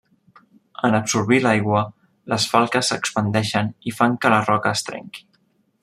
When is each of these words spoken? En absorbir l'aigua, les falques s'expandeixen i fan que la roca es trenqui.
En 0.87 0.97
absorbir 0.99 1.37
l'aigua, 1.43 1.83
les 2.33 2.47
falques 2.55 2.91
s'expandeixen 2.95 3.71
i 3.93 3.95
fan 3.99 4.17
que 4.25 4.33
la 4.37 4.41
roca 4.49 4.77
es 4.79 4.87
trenqui. 4.91 5.29